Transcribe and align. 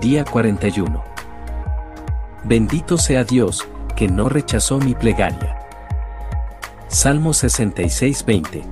día 0.00 0.24
41. 0.24 1.04
Bendito 2.44 2.96
sea 2.96 3.22
Dios, 3.22 3.68
que 3.94 4.08
no 4.08 4.30
rechazó 4.30 4.78
mi 4.78 4.94
plegaria. 4.94 5.58
Salmo 6.88 7.34
66:20. 7.34 8.64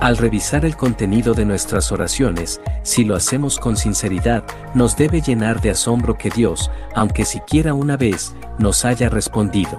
Al 0.00 0.16
revisar 0.16 0.64
el 0.64 0.76
contenido 0.76 1.34
de 1.34 1.44
nuestras 1.44 1.90
oraciones, 1.90 2.60
si 2.82 3.04
lo 3.04 3.16
hacemos 3.16 3.58
con 3.58 3.76
sinceridad, 3.76 4.44
nos 4.72 4.96
debe 4.96 5.20
llenar 5.20 5.60
de 5.60 5.70
asombro 5.70 6.16
que 6.16 6.30
Dios, 6.30 6.70
aunque 6.94 7.24
siquiera 7.24 7.74
una 7.74 7.96
vez, 7.96 8.36
nos 8.58 8.84
haya 8.84 9.08
respondido. 9.08 9.76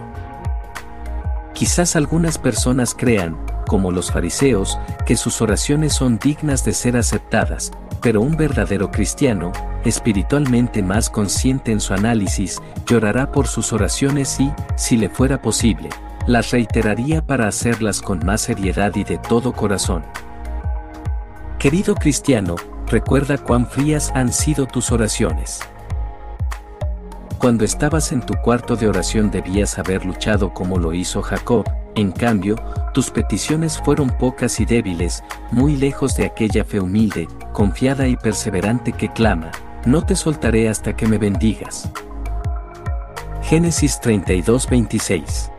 Quizás 1.53 1.95
algunas 1.95 2.37
personas 2.37 2.93
crean, 2.93 3.37
como 3.69 3.91
los 3.91 4.11
fariseos, 4.11 4.79
que 5.05 5.15
sus 5.15 5.43
oraciones 5.43 5.93
son 5.93 6.17
dignas 6.17 6.65
de 6.65 6.73
ser 6.73 6.97
aceptadas, 6.97 7.71
pero 8.01 8.19
un 8.19 8.35
verdadero 8.35 8.89
cristiano, 8.89 9.51
espiritualmente 9.85 10.81
más 10.81 11.11
consciente 11.11 11.71
en 11.71 11.79
su 11.79 11.93
análisis, 11.93 12.59
llorará 12.87 13.31
por 13.31 13.45
sus 13.45 13.71
oraciones 13.71 14.39
y, 14.39 14.51
si 14.75 14.97
le 14.97 15.07
fuera 15.07 15.43
posible, 15.43 15.89
las 16.25 16.49
reiteraría 16.49 17.21
para 17.21 17.47
hacerlas 17.47 18.01
con 18.01 18.25
más 18.25 18.41
seriedad 18.41 18.95
y 18.95 19.03
de 19.03 19.19
todo 19.19 19.53
corazón. 19.53 20.03
Querido 21.59 21.93
cristiano, 21.93 22.55
recuerda 22.87 23.37
cuán 23.37 23.67
frías 23.67 24.11
han 24.15 24.33
sido 24.33 24.65
tus 24.65 24.91
oraciones. 24.91 25.59
Cuando 27.37 27.65
estabas 27.65 28.11
en 28.13 28.21
tu 28.21 28.33
cuarto 28.33 28.75
de 28.75 28.87
oración 28.87 29.29
debías 29.29 29.77
haber 29.77 30.05
luchado 30.05 30.55
como 30.55 30.79
lo 30.79 30.91
hizo 30.91 31.21
Jacob, 31.21 31.65
en 31.99 32.11
cambio, 32.11 32.55
tus 32.93 33.11
peticiones 33.11 33.79
fueron 33.83 34.09
pocas 34.09 34.59
y 34.59 34.65
débiles, 34.65 35.23
muy 35.51 35.75
lejos 35.75 36.15
de 36.15 36.25
aquella 36.25 36.63
fe 36.63 36.79
humilde, 36.79 37.27
confiada 37.53 38.07
y 38.07 38.15
perseverante 38.15 38.93
que 38.93 39.11
clama, 39.11 39.51
no 39.85 40.05
te 40.05 40.15
soltaré 40.15 40.69
hasta 40.69 40.95
que 40.95 41.07
me 41.07 41.17
bendigas. 41.17 41.89
Génesis 43.41 43.99
32:26 44.01 45.51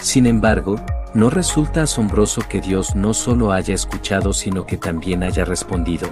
Sin 0.00 0.26
embargo, 0.26 0.76
¿no 1.14 1.30
resulta 1.30 1.82
asombroso 1.82 2.42
que 2.48 2.60
Dios 2.60 2.96
no 2.96 3.14
solo 3.14 3.52
haya 3.52 3.74
escuchado 3.74 4.32
sino 4.32 4.66
que 4.66 4.76
también 4.76 5.22
haya 5.22 5.44
respondido? 5.44 6.08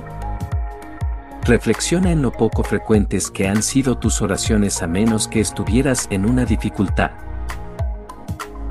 Reflexiona 1.44 2.10
en 2.10 2.22
lo 2.22 2.32
poco 2.32 2.62
frecuentes 2.62 3.30
que 3.30 3.48
han 3.48 3.62
sido 3.62 3.98
tus 3.98 4.22
oraciones 4.22 4.82
a 4.82 4.86
menos 4.86 5.28
que 5.28 5.40
estuvieras 5.40 6.06
en 6.10 6.24
una 6.24 6.44
dificultad. 6.44 7.10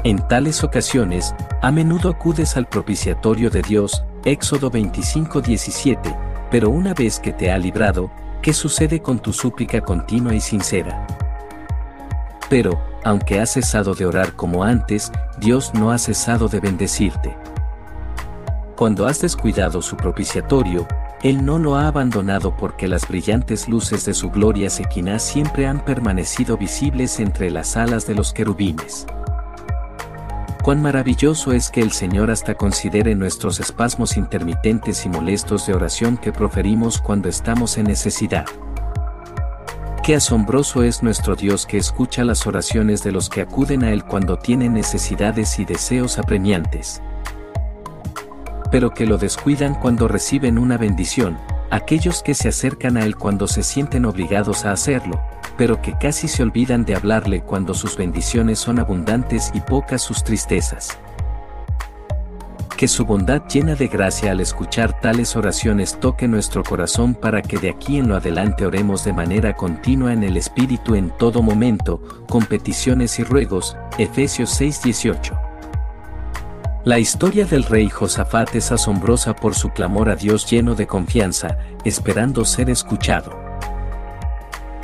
En 0.06 0.18
tales 0.28 0.66
ocasiones, 0.66 1.34
a 1.62 1.72
menudo 1.72 2.09
acudes 2.09 2.58
al 2.58 2.68
propiciatorio 2.68 3.50
de 3.50 3.62
Dios, 3.62 4.04
Éxodo 4.26 4.70
25:17, 4.70 6.14
pero 6.52 6.70
una 6.70 6.94
vez 6.94 7.22
que 7.22 7.32
te 7.32 7.50
ha 7.50 7.58
librado, 7.58 8.12
¿qué 8.42 8.52
sucede 8.52 9.02
con 9.02 9.20
tu 9.20 9.31
súplica 9.31 9.80
continua 9.80 10.36
y 10.36 10.42
sincera? 10.42 11.08
Pero, 12.50 12.81
aunque 13.06 13.40
has 13.40 13.54
cesado 13.54 13.96
de 13.96 14.06
orar 14.06 14.34
como 14.34 14.66
antes, 14.66 15.09
Dios 15.38 15.74
no 15.74 15.90
ha 15.90 15.98
cesado 15.98 16.50
de 16.50 16.59
bendecirte. 16.59 17.38
Cuando 18.76 19.08
has 19.08 19.22
descuidado 19.22 19.81
su 19.81 19.96
propiciatorio, 19.96 20.86
Él 21.22 21.46
no 21.46 21.59
lo 21.59 21.78
ha 21.78 21.88
abandonado 21.88 22.58
porque 22.58 22.90
las 22.90 23.08
brillantes 23.08 23.70
luces 23.70 24.04
de 24.04 24.14
su 24.14 24.30
gloria 24.31 24.70
sequina 24.70 25.18
siempre 25.18 25.66
han 25.66 25.80
permanecido 25.86 26.58
visibles 26.58 27.22
entre 27.22 27.50
las 27.52 27.78
alas 27.78 28.06
de 28.06 28.16
los 28.16 28.34
querubines. 28.34 29.08
Cuán 30.64 30.81
maravilloso 30.81 31.52
es 31.52 31.69
que 31.69 31.81
el 31.81 31.92
Señor 31.92 32.31
hasta 32.31 32.56
considere 32.56 33.16
nuestros 33.16 33.59
espasmos 33.59 34.16
intermitentes 34.16 35.06
y 35.06 35.09
molestos 35.09 35.67
de 35.67 35.73
oración 35.73 36.16
que 36.16 36.31
proferimos 36.31 37.02
cuando 37.02 37.28
estamos 37.28 37.78
en 37.78 37.83
necesidad. 37.83 38.45
Qué 40.06 40.16
asombroso 40.16 40.81
es 40.81 41.03
nuestro 41.03 41.36
Dios 41.36 41.66
que 41.66 41.75
escucha 41.75 42.23
las 42.23 42.47
oraciones 42.47 43.03
de 43.03 43.11
los 43.11 43.28
que 43.30 43.41
acuden 43.41 43.84
a 43.84 43.91
Él 43.91 44.06
cuando 44.06 44.39
tienen 44.39 44.72
necesidades 44.73 45.59
y 45.59 45.66
deseos 45.66 46.18
apremiantes. 46.18 47.02
Pero 48.72 48.91
que 48.91 49.06
lo 49.06 49.18
descuidan 49.18 49.75
cuando 49.75 50.07
reciben 50.07 50.57
una 50.57 50.78
bendición, 50.78 51.38
aquellos 51.72 52.23
que 52.23 52.35
se 52.35 52.47
acercan 52.47 52.96
a 52.96 53.03
Él 53.03 53.18
cuando 53.18 53.47
se 53.47 53.63
sienten 53.63 54.06
obligados 54.06 54.63
a 54.63 54.72
hacerlo, 54.72 55.22
pero 55.58 55.81
que 55.81 55.97
casi 55.97 56.28
se 56.28 56.44
olvidan 56.44 56.86
de 56.86 56.96
hablarle 56.96 57.41
cuando 57.41 57.74
sus 57.74 57.97
bendiciones 57.97 58.59
son 58.59 58.80
abundantes 58.80 59.52
y 59.53 59.62
pocas 59.62 60.02
sus 60.02 60.24
tristezas. 60.24 60.97
Que 62.78 62.88
su 62.88 63.06
bondad 63.06 63.44
llena 63.47 63.75
de 63.75 63.88
gracia 63.88 64.31
al 64.31 64.40
escuchar 64.40 65.00
tales 65.00 65.36
oraciones 65.36 66.00
toque 66.00 66.28
nuestro 66.28 66.64
corazón 66.64 67.14
para 67.14 67.41
que 67.41 67.58
de 67.58 67.69
aquí 67.69 67.97
en 67.97 68.09
lo 68.09 68.16
adelante 68.16 68.66
oremos 68.66 69.03
de 69.06 69.14
manera 69.14 69.56
continua 69.56 70.12
en 70.12 70.24
el 70.24 70.38
Espíritu 70.38 70.96
en 70.96 71.09
todo 71.12 71.41
momento, 71.41 72.02
con 72.28 72.46
peticiones 72.46 73.20
y 73.20 73.24
ruegos, 73.24 73.78
Efesios 73.97 74.50
6:18. 74.59 75.40
La 76.84 77.00
historia 77.00 77.46
del 77.46 77.64
rey 77.64 77.90
Josafat 77.90 78.53
es 78.56 78.74
asombrosa 78.74 79.34
por 79.34 79.56
su 79.56 79.70
clamor 79.70 80.09
a 80.09 80.18
Dios 80.18 80.50
lleno 80.50 80.75
de 80.75 80.85
confianza, 80.85 81.58
esperando 81.85 82.44
ser 82.44 82.70
escuchado. 82.70 83.43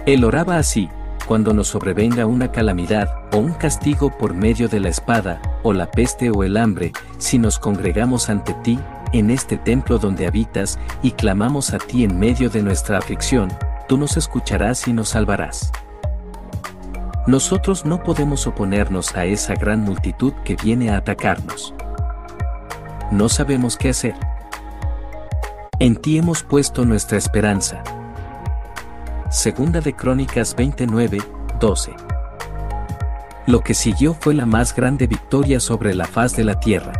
Él 0.09 0.23
oraba 0.23 0.57
así, 0.57 0.89
cuando 1.27 1.53
nos 1.53 1.67
sobrevenga 1.67 2.25
una 2.25 2.51
calamidad 2.51 3.27
o 3.31 3.37
un 3.37 3.53
castigo 3.53 4.09
por 4.09 4.33
medio 4.33 4.67
de 4.67 4.79
la 4.79 4.89
espada, 4.89 5.39
o 5.61 5.71
la 5.71 5.91
peste 5.91 6.31
o 6.31 6.43
el 6.43 6.57
hambre, 6.57 6.93
si 7.19 7.37
nos 7.37 7.59
congregamos 7.59 8.27
ante 8.27 8.55
ti, 8.63 8.79
en 9.13 9.29
este 9.29 9.57
templo 9.57 9.99
donde 9.99 10.25
habitas, 10.25 10.79
y 11.03 11.11
clamamos 11.11 11.75
a 11.75 11.77
ti 11.77 12.03
en 12.03 12.17
medio 12.17 12.49
de 12.49 12.63
nuestra 12.63 12.97
aflicción, 12.97 13.49
tú 13.87 13.99
nos 13.99 14.17
escucharás 14.17 14.87
y 14.87 14.93
nos 14.93 15.09
salvarás. 15.09 15.71
Nosotros 17.27 17.85
no 17.85 18.01
podemos 18.01 18.47
oponernos 18.47 19.15
a 19.15 19.25
esa 19.25 19.53
gran 19.53 19.81
multitud 19.81 20.33
que 20.43 20.55
viene 20.55 20.89
a 20.89 20.97
atacarnos. 20.97 21.75
No 23.11 23.29
sabemos 23.29 23.77
qué 23.77 23.89
hacer. 23.89 24.15
En 25.77 25.97
ti 25.97 26.17
hemos 26.17 26.41
puesto 26.41 26.83
nuestra 26.83 27.19
esperanza. 27.19 27.83
Segunda 29.29 29.79
de 29.79 29.93
Crónicas 29.93 30.55
29, 30.55 31.19
12. 31.59 31.93
Lo 33.45 33.59
que 33.59 33.75
siguió 33.75 34.15
fue 34.15 34.33
la 34.33 34.47
más 34.47 34.75
grande 34.75 35.05
victoria 35.05 35.59
sobre 35.59 35.93
la 35.93 36.05
faz 36.05 36.35
de 36.35 36.43
la 36.43 36.59
tierra. 36.59 36.93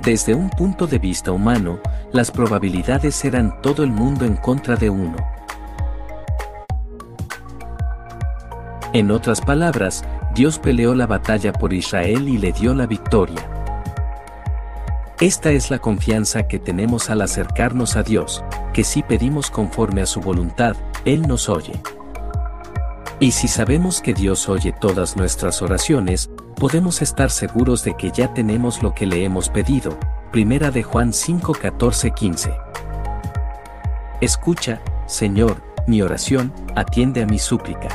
Desde 0.00 0.36
un 0.36 0.48
punto 0.48 0.86
de 0.86 1.00
vista 1.00 1.32
humano, 1.32 1.80
las 2.12 2.30
probabilidades 2.30 3.24
eran 3.24 3.60
todo 3.62 3.82
el 3.82 3.90
mundo 3.90 4.24
en 4.24 4.36
contra 4.36 4.76
de 4.76 4.88
uno. 4.88 5.16
En 8.92 9.10
otras 9.10 9.40
palabras, 9.40 10.04
Dios 10.36 10.60
peleó 10.60 10.94
la 10.94 11.08
batalla 11.08 11.52
por 11.52 11.72
Israel 11.72 12.28
y 12.28 12.38
le 12.38 12.52
dio 12.52 12.76
la 12.76 12.86
victoria. 12.86 13.50
Esta 15.18 15.50
es 15.50 15.68
la 15.68 15.80
confianza 15.80 16.46
que 16.46 16.60
tenemos 16.60 17.10
al 17.10 17.22
acercarnos 17.22 17.96
a 17.96 18.04
Dios, 18.04 18.44
que 18.76 18.84
si 18.84 19.02
pedimos 19.02 19.50
conforme 19.50 20.02
a 20.02 20.06
su 20.06 20.20
voluntad, 20.20 20.76
Él 21.06 21.22
nos 21.22 21.48
oye. 21.48 21.72
Y 23.18 23.30
si 23.30 23.48
sabemos 23.48 24.02
que 24.02 24.12
Dios 24.12 24.50
oye 24.50 24.74
todas 24.78 25.16
nuestras 25.16 25.62
oraciones, 25.62 26.28
podemos 26.56 27.00
estar 27.00 27.30
seguros 27.30 27.84
de 27.84 27.94
que 27.94 28.10
ya 28.10 28.34
tenemos 28.34 28.82
lo 28.82 28.94
que 28.94 29.06
le 29.06 29.24
hemos 29.24 29.48
pedido. 29.48 29.98
Primera 30.30 30.70
de 30.70 30.82
Juan 30.82 31.14
5, 31.14 31.54
14, 31.54 32.10
15. 32.10 32.54
Escucha, 34.20 34.82
Señor, 35.06 35.62
mi 35.86 36.02
oración, 36.02 36.52
atiende 36.74 37.22
a 37.22 37.26
mi 37.26 37.38
súplica. 37.38 37.88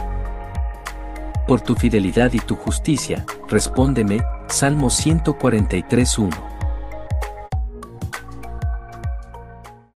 Por 1.47 1.61
tu 1.61 1.75
fidelidad 1.75 2.33
y 2.33 2.39
tu 2.39 2.55
justicia, 2.55 3.23
respóndeme, 3.47 4.23
Salmo 4.47 4.89
143, 4.89 6.17
1. 6.17 6.60